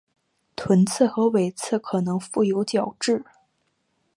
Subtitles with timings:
[0.55, 3.23] 臀刺与尾刺可能覆有角质。